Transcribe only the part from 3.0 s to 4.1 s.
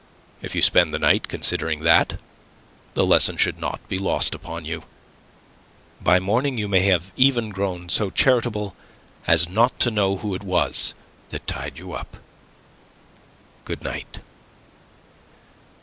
lesson should not be